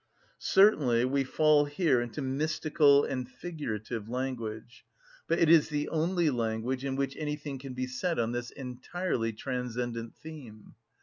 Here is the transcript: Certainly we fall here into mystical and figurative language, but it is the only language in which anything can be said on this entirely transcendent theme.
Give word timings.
Certainly 0.39 1.05
we 1.05 1.23
fall 1.23 1.65
here 1.65 2.01
into 2.01 2.23
mystical 2.23 3.03
and 3.03 3.29
figurative 3.29 4.09
language, 4.09 4.83
but 5.27 5.37
it 5.37 5.47
is 5.47 5.69
the 5.69 5.89
only 5.89 6.31
language 6.31 6.83
in 6.83 6.95
which 6.95 7.15
anything 7.17 7.59
can 7.59 7.75
be 7.75 7.85
said 7.85 8.17
on 8.17 8.31
this 8.31 8.49
entirely 8.49 9.31
transcendent 9.31 10.15
theme. 10.15 10.73